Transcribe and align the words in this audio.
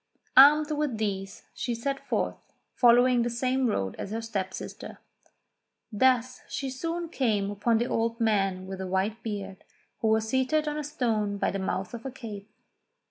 Armed 0.35 0.71
with 0.71 0.97
these 0.97 1.43
she 1.53 1.75
set 1.75 1.99
forth, 2.07 2.53
following 2.73 3.21
the 3.21 3.29
same 3.29 3.67
road 3.67 3.95
as 3.99 4.09
her 4.09 4.19
step 4.19 4.51
sister. 4.51 4.97
Thus 5.91 6.41
she 6.49 6.71
soon 6.71 7.07
came 7.07 7.51
upon 7.51 7.77
the 7.77 7.85
old 7.85 8.19
man 8.19 8.65
with 8.65 8.81
a 8.81 8.87
white 8.87 9.21
beard, 9.21 9.63
who 9.99 10.07
was 10.07 10.27
seated 10.27 10.67
on 10.67 10.79
a 10.79 10.83
stone 10.83 11.37
by 11.37 11.51
the 11.51 11.59
mouth 11.59 11.93
of 11.93 12.03
a 12.03 12.09
cave. 12.09 12.47